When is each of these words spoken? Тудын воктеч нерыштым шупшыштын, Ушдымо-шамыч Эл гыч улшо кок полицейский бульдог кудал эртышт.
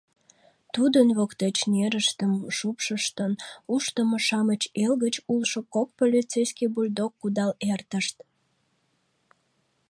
Тудын 0.73 1.07
воктеч 1.17 1.57
нерыштым 1.73 2.31
шупшыштын, 2.57 3.31
Ушдымо-шамыч 3.73 4.61
Эл 4.83 4.93
гыч 5.03 5.15
улшо 5.31 5.59
кок 5.73 5.87
полицейский 5.99 6.69
бульдог 6.73 7.11
кудал 7.21 7.51
эртышт. 7.71 8.17